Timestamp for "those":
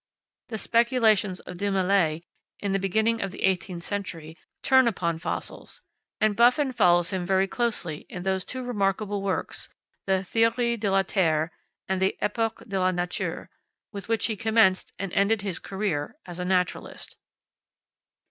8.23-8.43